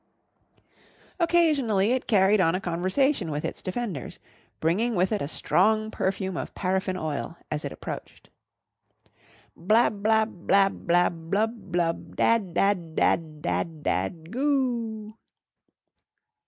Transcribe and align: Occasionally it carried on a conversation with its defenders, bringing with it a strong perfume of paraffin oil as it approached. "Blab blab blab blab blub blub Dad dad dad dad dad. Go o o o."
Occasionally 1.19 1.91
it 1.91 2.07
carried 2.07 2.41
on 2.41 2.55
a 2.55 2.59
conversation 2.59 3.29
with 3.29 3.45
its 3.45 3.61
defenders, 3.61 4.17
bringing 4.59 4.95
with 4.95 5.11
it 5.11 5.21
a 5.21 5.27
strong 5.27 5.91
perfume 5.91 6.37
of 6.37 6.55
paraffin 6.55 6.97
oil 6.97 7.37
as 7.51 7.63
it 7.63 7.71
approached. 7.71 8.31
"Blab 9.55 10.01
blab 10.01 10.47
blab 10.47 10.87
blab 10.87 11.29
blub 11.29 11.53
blub 11.71 12.15
Dad 12.15 12.55
dad 12.55 12.95
dad 12.95 13.43
dad 13.43 13.83
dad. 13.83 14.31
Go 14.31 14.39
o 14.39 15.11
o 15.11 15.11
o." 15.11 15.13